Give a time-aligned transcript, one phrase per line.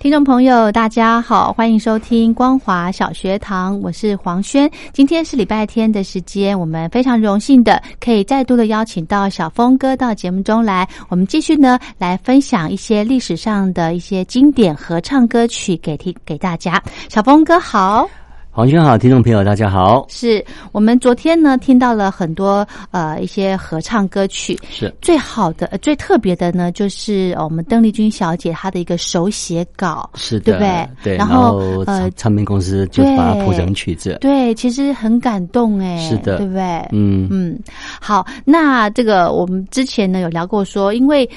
[0.00, 4.68] 听众朋友，大家好，欢迎收听光华小学堂，我是黄轩。
[4.94, 16.82] 今天是礼拜天的时间，我们非常荣幸的可以再度的邀请到小峰哥到节目中来，我们继续呢来分享一些历史上的一些经典合唱歌曲给听给大家。
[17.10, 18.08] 小峰哥好。
[18.52, 20.04] 黄轩好，听众朋友大家好。
[20.08, 30.88] 是我们昨天呢听到了很多呃一些合唱歌曲，是最好的、最特别的呢，就是我们邓丽君小姐她的一个手写稿，是对不对？
[31.04, 31.16] 对。
[31.16, 36.60] 然后呃，唱片公司就把它谱成曲子，对，其实很感动哎，是的，对不对？
[36.90, 37.56] 嗯嗯。
[38.00, 41.28] 好，那这个我们之前呢有聊过说，因为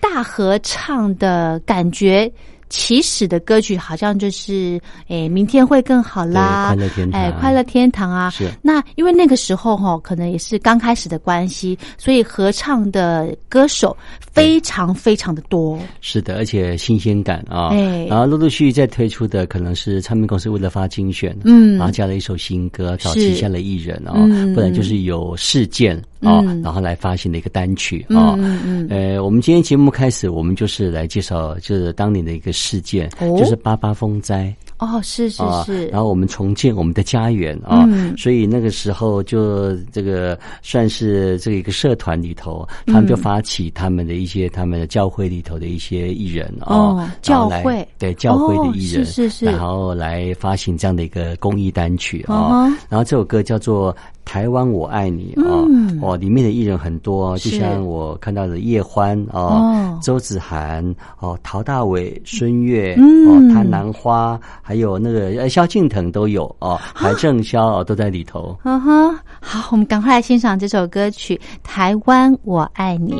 [0.00, 2.30] 大合唱的感觉。
[2.68, 8.30] 起始的歌曲好像就是诶，明天会更好啦，快乐天堂，哎，快乐天堂啊。
[8.30, 13.96] 是那因为那个时候哈，可能也是刚开始的关系，所以合唱的歌手
[14.32, 15.78] 非常非常的多。
[16.00, 17.68] 是的，而且新鲜感啊。
[17.68, 24.12] 哎，然后陆陆续续在推出的，可能是唱片公司为了发精选，嗯，然后加了一首新歌，找旗下的艺人啊，
[24.54, 28.34] 不然就是有事件啊，然后来发行的一个单曲啊。
[28.38, 28.86] 嗯嗯。
[28.90, 32.55] 呃，我们今天节目开始，我们就是来介绍，就是当年的一个。
[32.56, 34.54] 事件就是八八风灾。
[34.78, 47.88] 哦，是是是，然后我们重建我们的家园啊，所以那个时候就这个算是这个一个社团里头，他们就发起他们的一些他们的教会里头的一些艺人啊，教会。
[47.98, 53.96] 对教会的艺人是是是，然后来发行这样的一个公益单曲啊，然后这首歌叫做。
[54.26, 55.64] 台湾我爱你啊！
[56.02, 60.84] 哦，里面的艺人很多，就像我看到的叶欢哦、周子涵
[61.20, 68.54] 哦、陶大伟、孙悦哦、谭兰花，还有那个萧敬腾都有哦，邰正宵哦都在里头。
[68.64, 73.14] 嗯哼，好，我们赶快来欣赏这首歌曲《台湾我爱你》。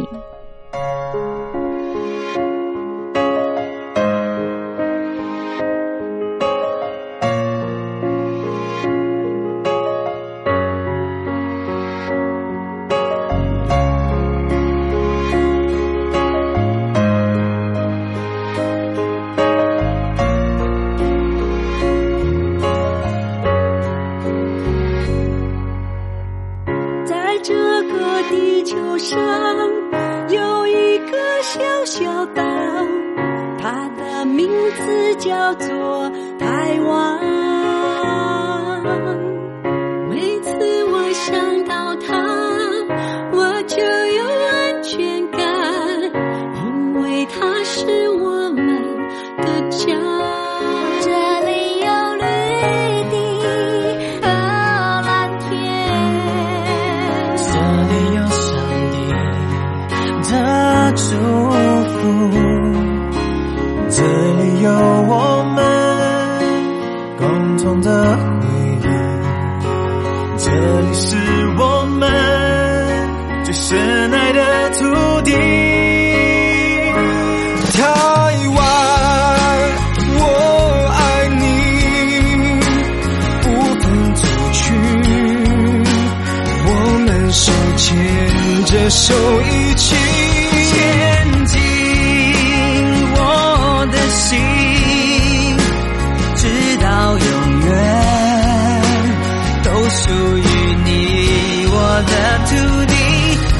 [102.48, 102.54] 土
[102.86, 102.94] 地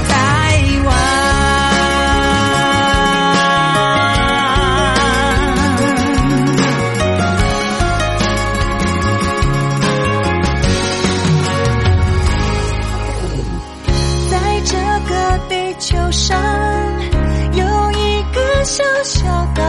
[0.09, 0.15] 台
[0.85, 2.07] 湾
[14.31, 14.77] 在这
[15.09, 16.41] 个地球上
[17.53, 19.63] 有一个小小岛。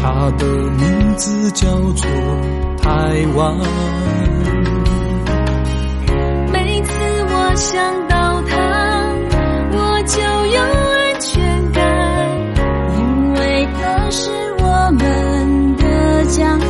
[0.00, 2.08] 它的名字叫做
[2.82, 4.57] 台湾。
[7.70, 8.56] 想到他，
[9.72, 11.84] 我就有安全感，
[12.96, 16.67] 因为那是我们的家。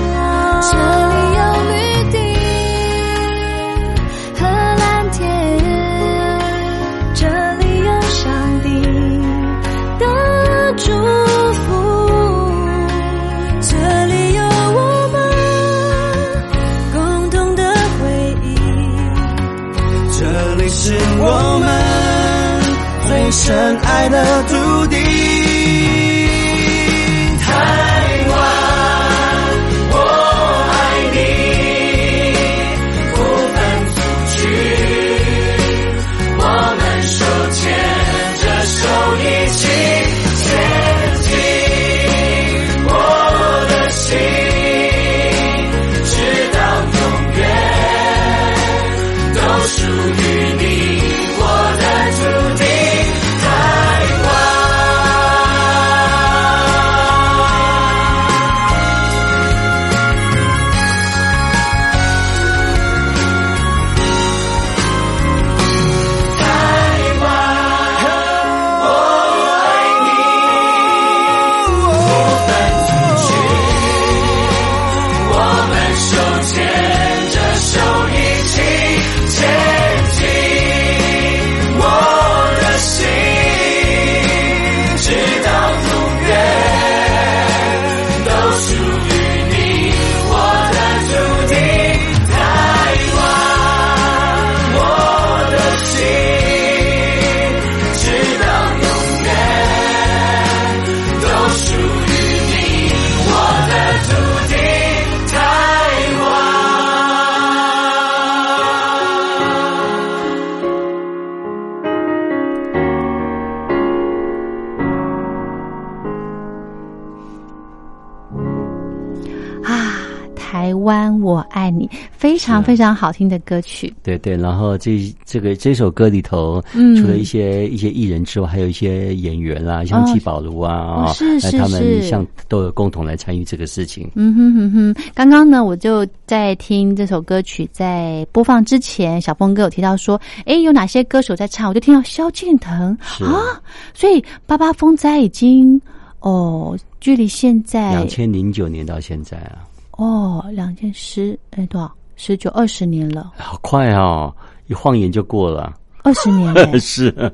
[122.39, 123.93] 非常非常好听的歌曲。
[124.03, 134.09] 对对，然后这这个这首歌里头，嗯除了一些一些艺人之外，还有一些演员啦，像纪宝如啊，哦是是他们是像都有共同来参与这个事情。
[134.15, 141.69] 嗯哼哼哼，刚刚呢，我就在听这首歌曲，在播放之前，小峰哥有提到说，哎，有哪些歌手在唱？
[141.69, 143.61] 我就听到萧敬腾啊，
[143.93, 145.81] 所以八八风灾已经
[146.21, 154.35] 哦，距离现在两千零九年到现在啊，哦，两千十哎多少十九二十年了，好快哦，
[154.67, 155.73] 一晃眼就过了。
[156.03, 157.33] 二十年了， 是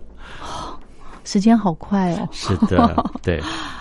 [1.25, 2.29] 时间好快哦。
[2.31, 3.41] 是的， 对。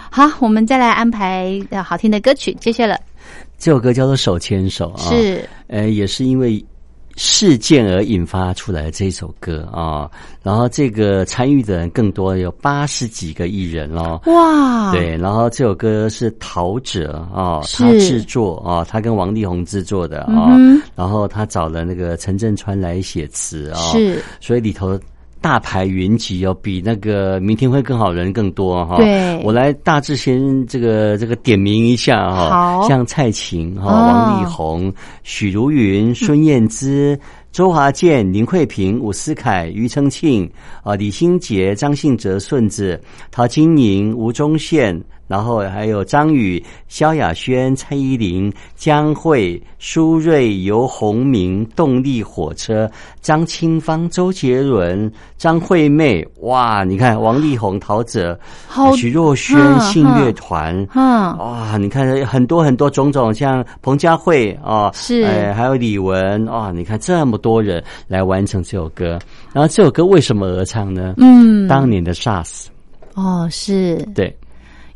[0.09, 2.99] 好，我们再来安排呃好听的歌曲，接下来
[3.57, 6.63] 这首歌叫做《手牵手》啊，是呃，也是因为
[7.15, 10.09] 事件而引发出来的这首歌啊。
[10.41, 14.19] 然后这个参与的人更多，有八十几个艺人哦。
[14.25, 24.99] 哇，对，然后这首歌是陶喆啊，是他制作啊，他跟王力宏制作的啊，嗯然后他找了那个陈振川来写词啊，是，所以里头
[25.43, 29.37] 大牌云集哦，比那个明天会更好人更多哈、对。
[29.43, 32.87] 我来大致先这个这个点名一下哈、好。
[32.87, 37.19] 像蔡琴哈、哦王力宏、许茹芸、孙燕姿。
[37.51, 40.49] 周华健、林慧萍、伍思凯、庾澄庆
[40.81, 52.89] 啊、李心洁、张信哲、顺子、陶晶莹、吴宗宪、然后还有张宇、萧亚轩、蔡依林、江蕙、苏芮、游鸿明、动力火车、
[53.21, 56.83] 张清芳、周杰伦、张惠妹，哇！
[56.83, 58.37] 你看王力宏、陶喆、
[58.95, 61.77] 徐若瑄、信乐团，嗯，哇！
[61.77, 66.71] 你看很多很多种种，像彭佳慧啊，是，哎，还有李玟，哇！
[66.71, 69.17] 你看这么多人来完成这首歌，
[69.53, 71.15] 然后这首歌为什么而唱呢？
[71.17, 72.65] 嗯，当年的 SARS，
[73.15, 74.35] 哦，是对。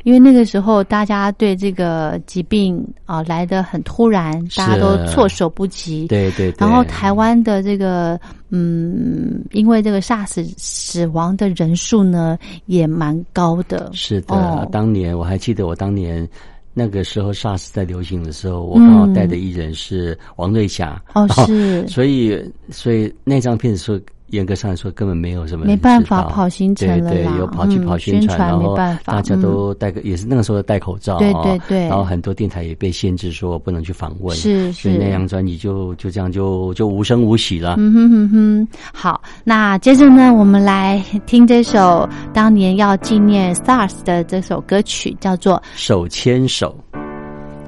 [0.08, 6.06] 因为那个时候，大家对这个疾病啊来的很突然，大家都措手不及。
[6.06, 6.50] 对对。
[6.56, 13.90] 然后台湾的这个嗯，因为这个 SARS 死亡的人数呢也蛮高的。
[13.92, 16.26] 是的，当年我还记得，我当年
[16.72, 20.98] 那个时候 SARS 在流行的时候，我刚好带的艺人是王瑞霞。
[21.12, 21.86] 哦，是。
[21.92, 24.00] 所以，所以那张片子说。
[24.28, 31.86] 严格上来说，根本没有什么没办法跑行程了对对，有跑去跑宣传，然后大家都戴个，也是那个时候戴口罩，对对对。
[31.88, 34.82] 然后很多电台也被限制说不能去访问，是是。
[34.82, 37.76] 所以那张专辑就就这样就就无声无息了。
[37.78, 38.68] 嗯哼哼哼。
[38.92, 46.76] 好，那接着呢，我们来听这首当年要纪念 SARS 的这首歌曲，叫做《手牵手》。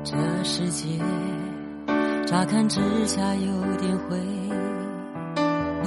[0.02, 0.88] 这世界
[2.26, 3.59] 乍看之下有。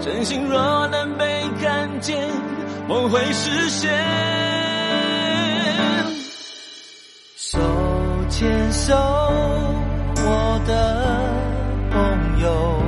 [0.00, 1.24] 真心若能被
[1.62, 2.28] 看见，
[2.86, 3.90] 梦会实现。
[7.36, 7.58] 手
[8.28, 8.94] 牵手，
[10.16, 10.72] 我的
[11.90, 12.82] 朋友，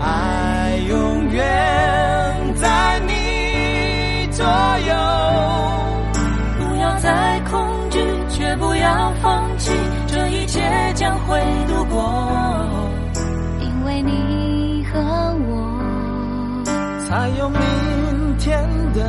[0.00, 4.94] 爱永远在你左右。
[6.58, 7.98] 不要再恐惧，
[8.30, 9.72] 却不要放弃，
[10.06, 10.60] 这一切
[10.94, 12.41] 将会度过。
[17.14, 17.60] 还有明
[18.38, 19.04] 天的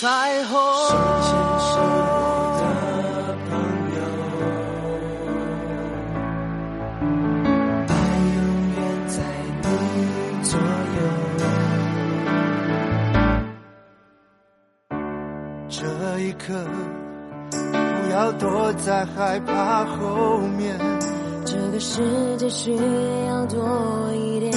[0.00, 0.58] 彩虹。
[0.88, 1.28] 手牵
[1.60, 1.76] 手
[2.56, 2.62] 的
[3.44, 3.52] 朋
[3.92, 3.98] 友，
[7.86, 7.92] 爱
[8.32, 8.38] 永
[8.72, 9.14] 远在
[9.60, 9.68] 你
[10.42, 10.56] 左
[10.96, 10.98] 右。
[15.68, 15.78] 这
[16.20, 16.46] 一刻，
[17.50, 20.78] 不要躲在害怕后面。
[21.44, 24.50] 这个世界需要多一点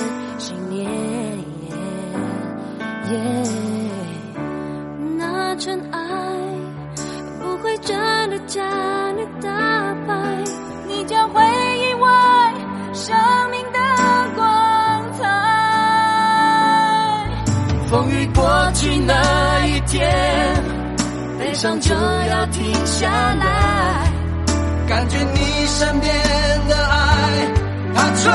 [3.10, 3.16] 耶
[5.18, 6.00] 那尘埃
[7.40, 7.98] 不会真
[8.30, 8.64] 的将
[9.18, 9.50] 你打
[10.08, 10.14] 败，
[10.88, 12.54] 你将会意外
[12.94, 13.18] 生
[13.50, 13.80] 命的
[14.36, 15.26] 光彩。
[17.90, 20.08] 风雨过去那一天，
[21.40, 24.12] 悲伤就要停下来，
[24.88, 26.14] 感觉你身边
[26.68, 26.98] 的爱，
[27.96, 28.32] 它存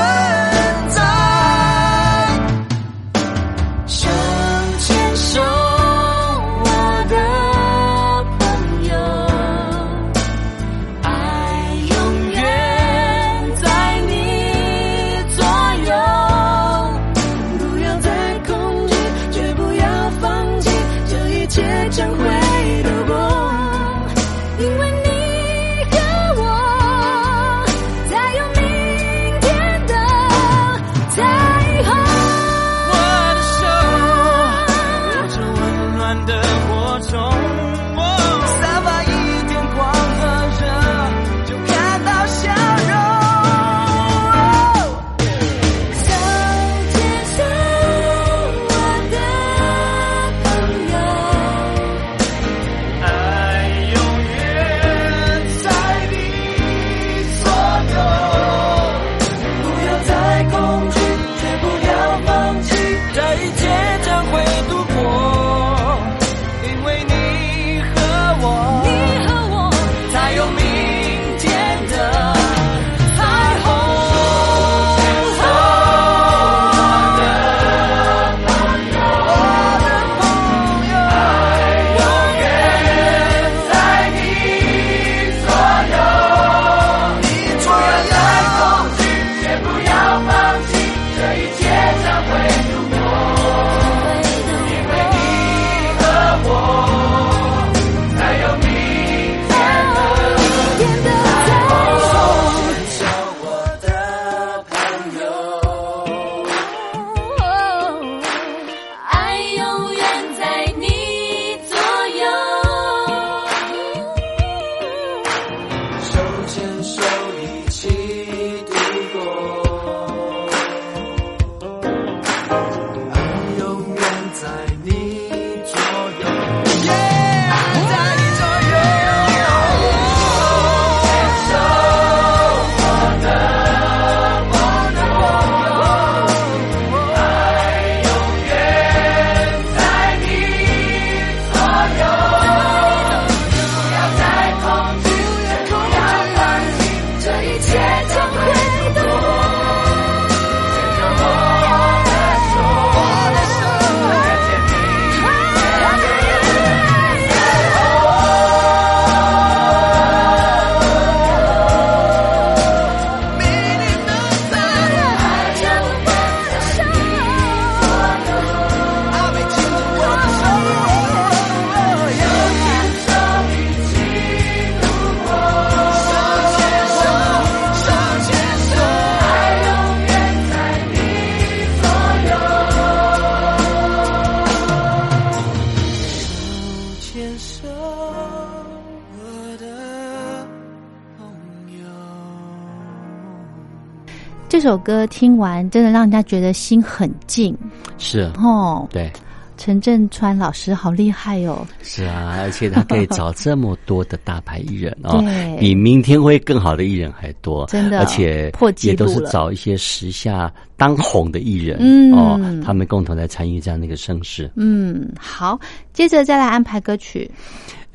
[194.65, 197.55] 首歌听完，真的让人家觉得心很静。
[197.99, 199.11] 是哦，对。
[199.57, 201.65] 陈振川老师好厉害哦！
[201.81, 205.23] 是啊，而且他可以找这么多的大牌艺人哦，
[205.57, 214.51] 比明天会更好的艺人还多，真的，而且破纪录也都是找一些时下当红的艺人嗯哦，他们共同来参与这样的一个盛世。
[214.55, 215.57] 嗯，好，
[215.93, 217.31] 接着再来安排歌曲。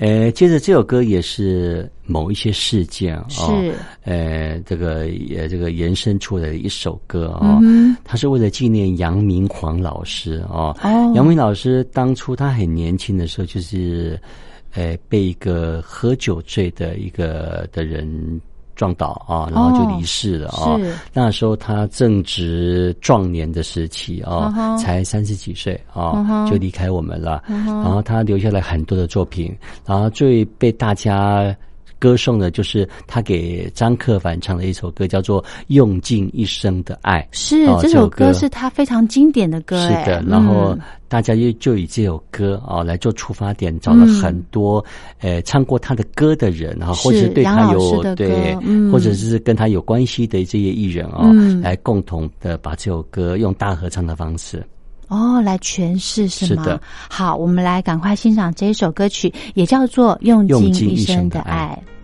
[0.00, 7.60] 呃，接着这首歌也是某一些事件啊，是呃，这个也这个延伸出来的一首歌啊，
[8.02, 10.74] 它是为了纪念杨明煌老师啊。
[10.82, 14.18] 哦，杨明老师当初他很年轻的时候，就是
[14.72, 18.40] 呃被一个喝酒醉的一个的人。
[18.80, 20.80] 撞倒啊，然后就离世了啊。
[21.12, 27.42] 那时候他正值壮年的时期啊，才三十几岁啊，就离开我们了。
[27.46, 31.54] 然后他留下来很多的作品，然后最被大家。
[32.00, 37.20] 歌颂的就是他给张克凡唱的一首歌，叫做《用尽一生的爱》。
[37.30, 40.24] 是这首歌是他非常经典的歌，是的。
[40.26, 44.84] 然后大家就就以这首歌啊来做出发点，找了很多
[45.20, 48.56] 呃唱过他的歌的人啊，或者对他有对，
[48.90, 51.30] 或者是跟他有关系的这些艺人啊，
[51.62, 54.64] 来共同的把这首歌用大合唱的方式
[55.10, 56.80] 哦来诠释，是吗？
[57.10, 61.78] 好，我们来赶快欣赏这一首歌曲，也叫做《用尽一生的爱》。
[61.84, 61.99] 几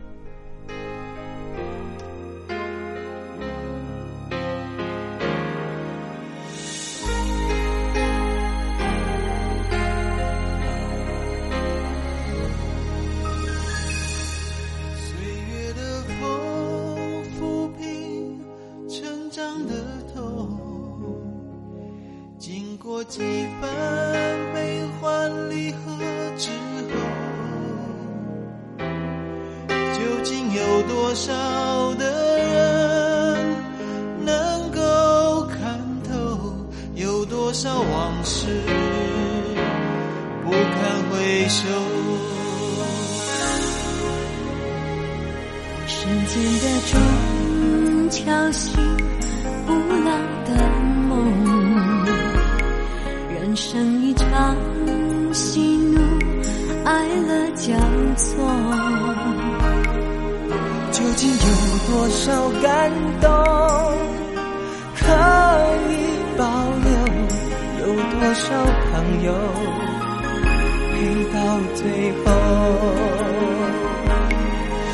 [68.37, 68.92] 少朋
[69.25, 69.33] 友
[70.92, 70.94] 陪
[71.33, 71.37] 到
[71.75, 71.81] 最
[72.22, 72.25] 后？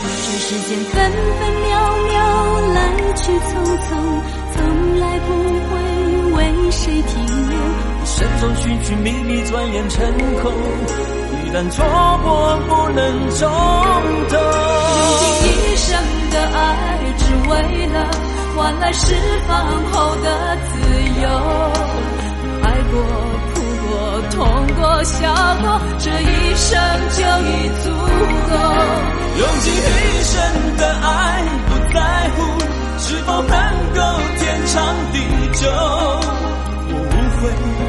[0.00, 0.07] 这
[0.38, 0.94] 世间分
[1.38, 1.70] 分秒
[2.09, 2.14] 秒
[2.72, 2.78] 来
[3.16, 3.50] 去匆
[3.83, 3.90] 匆，
[4.55, 4.57] 从
[5.00, 5.28] 来不
[5.68, 5.70] 会
[6.37, 6.38] 为
[6.70, 7.11] 谁停
[7.50, 7.52] 留。
[8.05, 9.96] 身中寻寻觅觅，转眼成
[10.40, 10.52] 空。
[11.44, 11.85] 一旦错
[12.22, 13.00] 过，不能
[13.31, 14.38] 从头。
[15.11, 15.90] 用尽一生
[16.31, 16.64] 的爱，
[17.18, 17.50] 只为
[17.88, 17.96] 了
[18.57, 19.14] 换来释
[19.48, 19.50] 放
[19.90, 20.26] 后的
[20.72, 20.72] 自
[21.22, 21.26] 由。
[22.92, 23.00] 过，
[23.55, 23.57] 哭
[23.88, 23.90] 过，
[24.31, 24.37] 痛
[24.76, 26.70] 过，笑过，这一生
[27.16, 27.50] 就已
[27.83, 28.52] 足够。
[29.38, 30.33] 用尽一生
[30.76, 31.98] 的爱，不在
[32.37, 32.38] 乎
[32.98, 33.50] 是否能
[33.94, 33.98] 够
[34.38, 34.74] 天长
[35.12, 35.16] 地
[35.59, 35.61] 久。
[36.88, 37.81] 我无悔。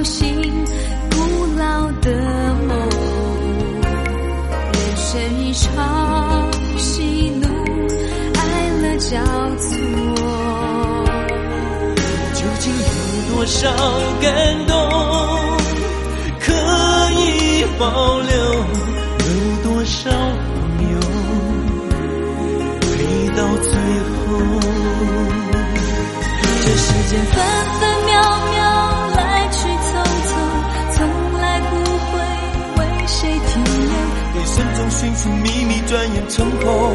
[0.00, 0.64] 钟敲醒
[1.10, 1.16] 不
[1.58, 2.10] 老的
[2.66, 2.70] 梦，
[4.72, 6.50] 人生一场。
[9.10, 9.16] 交
[9.56, 9.66] 错，
[12.32, 12.84] 究竟有
[13.34, 13.58] 多少
[14.20, 14.72] 感动
[16.38, 16.52] 可
[17.16, 18.32] 以保留？
[19.18, 19.32] 有
[19.64, 20.60] 多少朋
[20.92, 20.94] 友
[22.82, 22.94] 陪
[23.34, 23.72] 到最
[24.06, 24.20] 后？
[26.62, 27.34] 这世间分
[27.80, 27.82] 分
[34.88, 36.94] 寻寻觅觅转眼成空，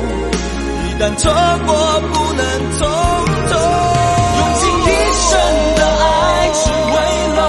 [0.87, 1.31] 一旦错
[1.65, 2.41] 过不能
[2.77, 2.81] 重
[3.49, 3.53] 头。
[4.37, 5.29] 用尽一生
[5.75, 6.03] 的爱，
[6.53, 6.95] 只为
[7.35, 7.39] 了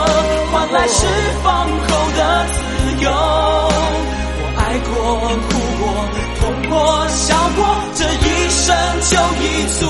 [0.53, 0.99] 换来释
[1.43, 2.21] 放后的
[2.53, 2.59] 自
[3.05, 3.07] 由。
[4.39, 4.93] 我爱过，
[5.49, 5.85] 哭过，
[6.41, 6.75] 痛过，
[7.09, 7.25] 笑
[7.57, 7.59] 过，
[7.95, 8.65] 这一生
[9.01, 9.45] 就已
[9.79, 9.81] 足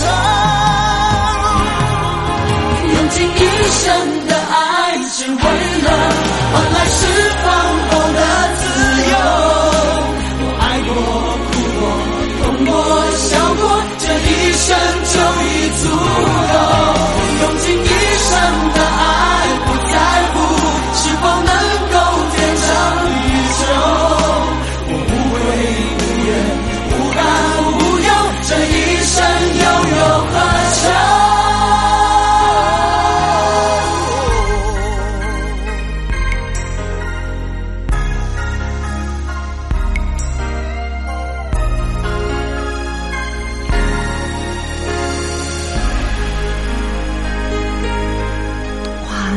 [0.00, 0.34] 愁？
[2.94, 4.13] 用尽一生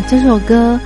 [0.07, 0.79] 这首歌。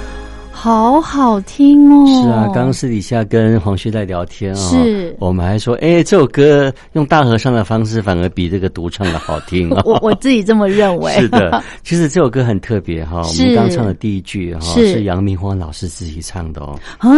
[0.53, 2.05] 好好听哦！
[2.07, 9.69] 是啊，刚刚私底下跟黄旭在聊天啊，是，我们还说，哎，这首歌用大和尚的方式，反而比这个独唱的好听。
[9.85, 11.13] 我我自己这么认为。
[11.13, 13.21] 是的，其实这首歌很特别哈。
[13.25, 16.77] 我们刚唱的第一句哈，是杨明欢老师自己唱的哦。
[16.99, 17.09] 啊？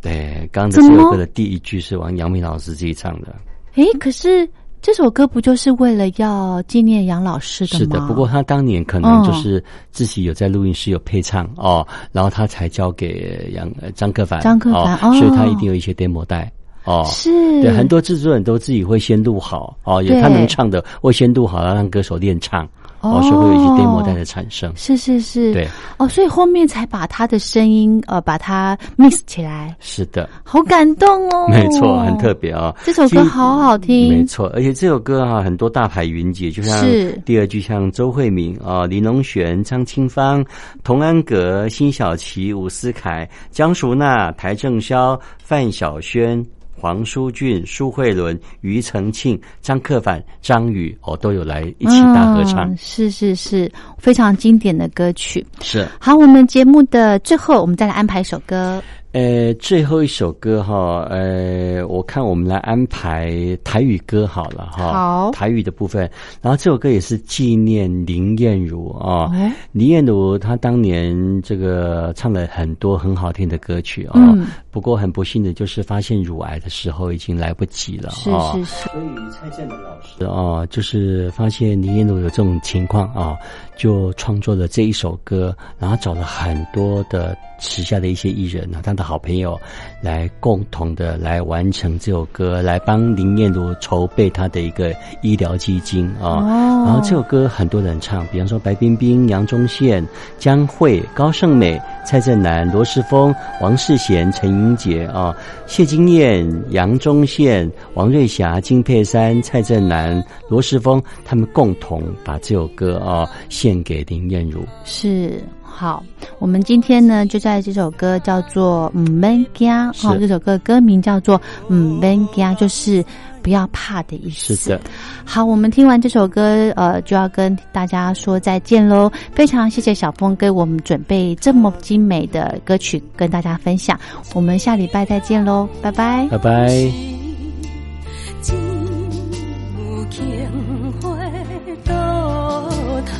[0.00, 3.34] 对，刚刚这首歌的第一句是王杨明老师自己唱的。
[3.74, 4.48] 哎，可是。
[4.82, 7.78] 这首歌不就是为了要纪念杨老师的吗？
[7.78, 16.50] 是的，不过他当年可能就是自己有在录音室有配唱哦，然后他才交给杨张克凡，张克凡，哦所以他一定有一些 demo 带
[16.84, 17.04] 哦。
[17.06, 22.66] 是，对，很多制作人都自己会先录好哦，有他能唱的会先录好，让歌手练唱。
[23.00, 36.84] 哦，是会有一些 demo 带的产生，是是是，对，哦，所以后面才把他的声音呃把它 mix 起来，是的，好感动哦，没错，很特别啊，这首歌好好听，没错，而且这首歌哈很多大牌云集，就像
[37.24, 40.44] 第二句像周慧敏啊、李龙璇、张清芳、
[40.84, 46.44] 童安格、辛晓琪、伍思凯、江淑娜、邰正宵、范晓萱。
[46.80, 52.74] 黄舒俊、苏慧伦、庾澄庆、张克凡、张宇哦，都有来一起大合唱。
[52.78, 55.44] 是是是，非常经典的歌曲。
[55.60, 58.82] 是好，我们节目的最后，我们再来安排一首歌。
[59.12, 64.92] 呃，最后一首歌哈，呃，我看我们来安排台语歌好了哈。
[64.92, 66.08] 好，台语的部分，
[66.40, 69.28] 然后这首歌也是纪念林燕如啊。
[69.72, 74.12] 林燕如她当年这个唱了很多很好听的歌曲啊。
[74.14, 74.46] 嗯。
[74.70, 78.54] 不过很不幸的就是发现乳癌的时候已经来不及了啊。
[78.54, 78.88] 是是是。
[78.88, 83.36] 所以蔡振的老师哦，就是发现林彦如有这种情况啊，
[83.76, 89.04] 就创作了这一首歌，然后找了很多的时下的一些艺人啊，他的。
[89.10, 89.60] 好朋友
[90.00, 96.46] 来共同的来完成这首歌，来帮林彦如筹备他的一个医疗基金啊。
[96.84, 100.06] 然后这首歌很多人唱，比方说白冰冰、杨宗宪、
[100.38, 105.34] 江蕙、高胜美、蔡振南、罗时丰、王世贤、陈英杰啊、
[105.66, 114.62] 谢金燕、杨宗宪、王瑞霞、金佩珊、蔡振南、罗时峰，他们共同把这首歌啊献给林燕如。
[114.84, 115.42] 是。
[115.72, 116.04] 好，
[116.38, 123.02] 我们今天呢就在这首歌叫做《嗯 m e n g a》哦，这首歌歌名叫做《嗯 m e n g a》，就是
[123.42, 124.54] 不要怕的意思。
[124.54, 124.80] 是的。
[125.24, 129.10] 好，我们听完这首歌，呃，就要跟大家说再见喽。
[129.34, 133.98] 非常谢谢小峰给我们准备这么精美的歌曲跟大家分享。
[134.34, 136.74] 我们下礼拜再见喽，拜拜，拜拜。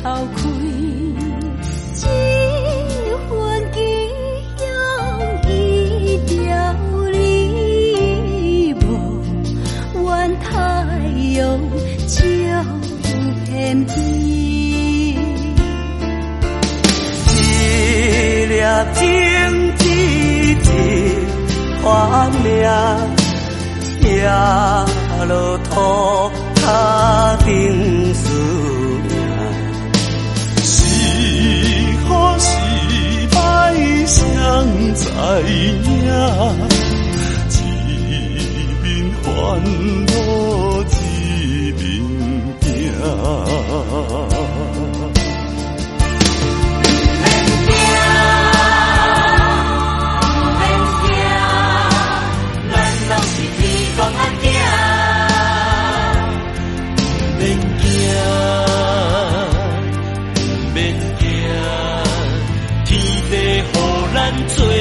[0.03, 0.60] 一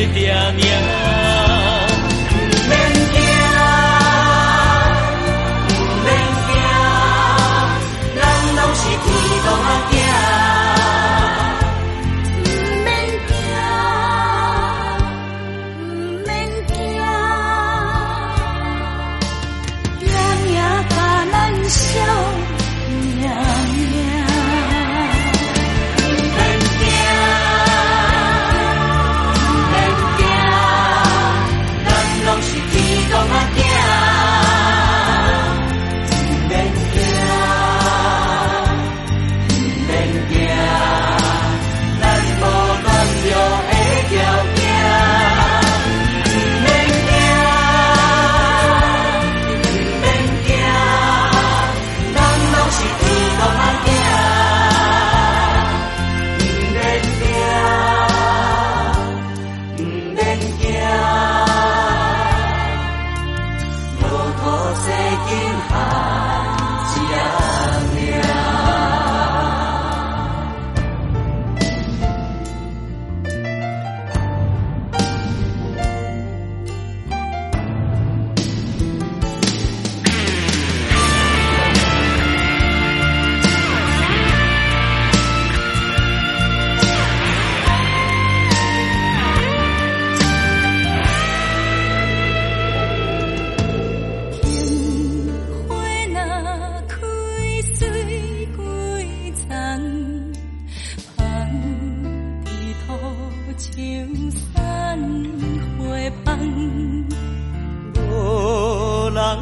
[0.07, 0.90] 爹娘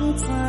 [0.01, 0.48] 一场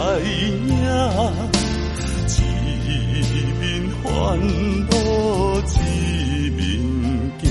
[0.00, 0.64] 知影，
[2.86, 3.62] 一面
[4.02, 4.08] 欢
[4.88, 4.92] 乐
[5.76, 6.58] 一面
[7.38, 7.44] 惊。